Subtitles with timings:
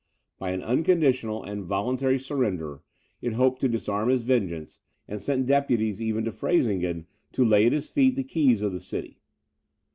[0.39, 2.81] By an unconditional and voluntary surrender,
[3.21, 7.71] it hoped to disarm his vengeance; and sent deputies even to Freysingen to lay at
[7.71, 9.19] his feet the keys of the city.